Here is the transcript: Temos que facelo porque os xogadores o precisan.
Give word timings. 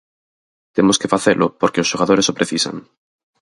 Temos 0.75 0.99
que 1.01 1.11
facelo 1.13 1.45
porque 1.59 1.81
os 1.83 1.89
xogadores 1.91 2.27
o 2.31 2.37
precisan. 2.39 2.75